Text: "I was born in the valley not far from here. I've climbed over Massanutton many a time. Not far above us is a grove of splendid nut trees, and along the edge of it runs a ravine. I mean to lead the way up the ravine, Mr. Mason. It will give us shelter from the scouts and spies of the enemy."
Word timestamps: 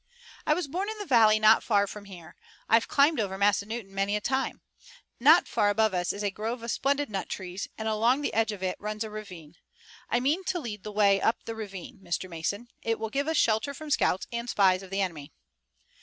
"I 0.47 0.55
was 0.55 0.67
born 0.67 0.89
in 0.89 0.97
the 0.97 1.05
valley 1.05 1.37
not 1.37 1.61
far 1.61 1.85
from 1.85 2.05
here. 2.05 2.35
I've 2.67 2.87
climbed 2.87 3.19
over 3.19 3.37
Massanutton 3.37 3.93
many 3.93 4.15
a 4.15 4.19
time. 4.19 4.61
Not 5.19 5.47
far 5.47 5.69
above 5.69 5.93
us 5.93 6.11
is 6.11 6.23
a 6.23 6.31
grove 6.31 6.63
of 6.63 6.71
splendid 6.71 7.07
nut 7.07 7.29
trees, 7.29 7.67
and 7.77 7.87
along 7.87 8.21
the 8.21 8.33
edge 8.33 8.51
of 8.51 8.63
it 8.63 8.77
runs 8.81 9.03
a 9.03 9.11
ravine. 9.11 9.57
I 10.09 10.19
mean 10.19 10.43
to 10.45 10.59
lead 10.59 10.81
the 10.81 10.91
way 10.91 11.21
up 11.21 11.43
the 11.45 11.53
ravine, 11.53 11.99
Mr. 12.01 12.27
Mason. 12.27 12.69
It 12.81 12.97
will 12.97 13.11
give 13.11 13.27
us 13.27 13.37
shelter 13.37 13.75
from 13.75 13.89
the 13.89 13.91
scouts 13.91 14.25
and 14.31 14.49
spies 14.49 14.81
of 14.81 14.89
the 14.89 15.01
enemy." 15.01 15.31